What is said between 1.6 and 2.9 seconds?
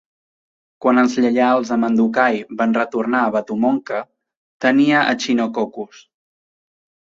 a Mandukhai van